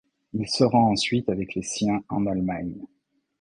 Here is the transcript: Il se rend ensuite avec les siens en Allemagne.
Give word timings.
Il 0.33 0.49
se 0.49 0.63
rend 0.63 0.93
ensuite 0.93 1.29
avec 1.29 1.53
les 1.53 1.61
siens 1.61 2.03
en 2.09 2.25
Allemagne. 2.25 2.73